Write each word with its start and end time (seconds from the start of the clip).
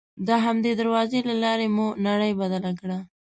د 0.27 0.29
همدې 0.45 0.71
دروازې 0.79 1.19
له 1.29 1.35
لارې 1.43 1.67
مو 1.75 1.87
نړۍ 2.07 2.31
بدله 2.39 2.71
کړه. 2.79 2.97